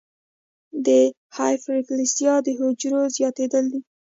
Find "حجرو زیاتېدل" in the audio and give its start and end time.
2.59-3.65